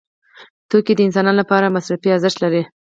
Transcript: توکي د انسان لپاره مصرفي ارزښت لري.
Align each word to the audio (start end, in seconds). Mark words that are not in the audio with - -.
توکي 0.69 0.93
د 0.95 0.99
انسان 1.07 1.27
لپاره 1.39 1.73
مصرفي 1.75 2.07
ارزښت 2.11 2.37
لري. 2.43 2.63